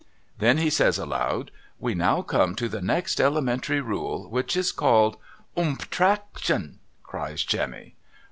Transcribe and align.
Then 0.39 0.57
he 0.57 0.71
says 0.71 0.97
aloud,' 0.97 1.51
We 1.79 1.93
now 1.93 2.23
come 2.23 2.55
to 2.55 2.67
the 2.67 2.81
next 2.81 3.21
elementary 3.21 3.81
rule, 3.81 4.25
•—which 4.31 4.57
is 4.57 4.71
called 4.71 5.17
''Umtraction!' 5.55 6.77
cries 7.03 7.43
Jemmy. 7.43 7.93